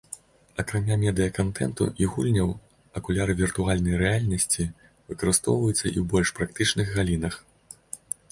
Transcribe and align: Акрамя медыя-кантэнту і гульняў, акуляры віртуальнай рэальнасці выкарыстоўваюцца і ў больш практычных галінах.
Акрамя 0.61 0.95
медыя-кантэнту 1.01 1.85
і 2.03 2.07
гульняў, 2.13 2.49
акуляры 3.01 3.35
віртуальнай 3.43 3.99
рэальнасці 4.03 4.65
выкарыстоўваюцца 5.11 5.83
і 5.83 5.95
ў 6.05 6.07
больш 6.15 6.29
практычных 6.39 6.87
галінах. 6.97 7.35